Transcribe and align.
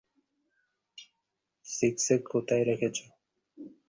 সিক্সে 1.65 2.15
কোথায় 2.31 2.63
রেখেছে? 2.69 3.03